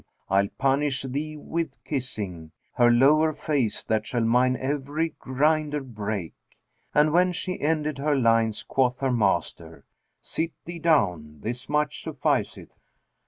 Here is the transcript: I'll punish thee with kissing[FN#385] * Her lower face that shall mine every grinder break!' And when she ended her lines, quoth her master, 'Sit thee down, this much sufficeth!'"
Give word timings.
I'll 0.31 0.47
punish 0.57 1.03
thee 1.03 1.37
with 1.37 1.73
kissing[FN#385] 1.83 2.49
* 2.61 2.73
Her 2.79 2.89
lower 2.89 3.33
face 3.33 3.83
that 3.83 4.07
shall 4.07 4.23
mine 4.25 4.55
every 4.59 5.09
grinder 5.19 5.81
break!' 5.81 6.33
And 6.91 7.13
when 7.13 7.31
she 7.33 7.61
ended 7.61 7.99
her 7.99 8.15
lines, 8.15 8.63
quoth 8.63 8.99
her 9.01 9.11
master, 9.11 9.85
'Sit 10.19 10.53
thee 10.65 10.79
down, 10.79 11.41
this 11.41 11.69
much 11.69 12.01
sufficeth!'" 12.03 12.73